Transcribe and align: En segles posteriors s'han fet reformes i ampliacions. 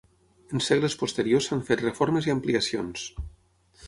En 0.55 0.61
segles 0.67 0.95
posteriors 1.01 1.49
s'han 1.49 1.61
fet 1.69 1.83
reformes 1.85 2.31
i 2.31 2.33
ampliacions. 2.35 3.05